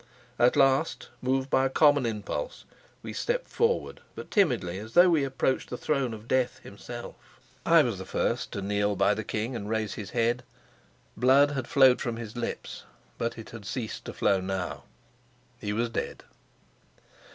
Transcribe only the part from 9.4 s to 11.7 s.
and raise his head. Blood had